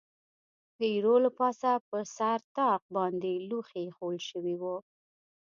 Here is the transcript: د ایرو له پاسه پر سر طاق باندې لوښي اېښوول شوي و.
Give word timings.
د 0.77 0.79
ایرو 0.91 1.15
له 1.25 1.29
پاسه 1.39 1.71
پر 1.87 2.01
سر 2.15 2.39
طاق 2.57 2.81
باندې 2.95 3.31
لوښي 3.49 3.79
اېښوول 3.83 4.17
شوي 4.29 4.55
و. 4.61 4.63